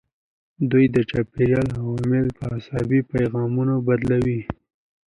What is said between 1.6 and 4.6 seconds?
عوامل په عصبي پیغامونو بدلوي.